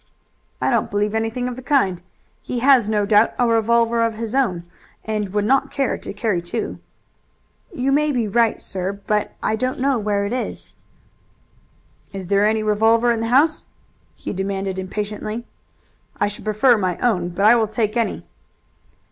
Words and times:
"I 0.59 0.71
don't 0.71 0.89
believe 0.89 1.13
anything 1.13 1.47
of 1.47 1.55
the 1.55 1.61
kind. 1.61 2.01
He 2.41 2.57
had 2.57 2.89
no 2.89 3.05
doubt 3.05 3.35
a 3.37 3.47
revolver 3.47 4.01
of 4.01 4.15
his 4.15 4.33
own, 4.33 4.63
and 5.05 5.29
would 5.31 5.45
not 5.45 5.69
care 5.69 5.95
to 5.95 6.11
carry 6.11 6.41
two." 6.41 6.79
"You 7.71 7.91
may 7.91 8.11
be 8.11 8.27
right, 8.27 8.59
sir, 8.63 8.93
but 9.05 9.33
I 9.43 9.55
don't 9.55 9.79
know 9.79 9.99
where 9.99 10.25
it 10.25 10.33
is." 10.33 10.71
"Is 12.13 12.25
there 12.25 12.47
any 12.47 12.63
revolver 12.63 13.11
in 13.11 13.19
the 13.19 13.27
house?" 13.27 13.67
he 14.15 14.33
demanded 14.33 14.79
impatiently. 14.79 15.45
"I 16.19 16.29
should 16.29 16.45
prefer 16.45 16.79
my 16.79 16.97
own, 16.97 17.29
but 17.29 17.45
I 17.45 17.53
will 17.53 17.67
take 17.67 17.95
any." 17.95 18.25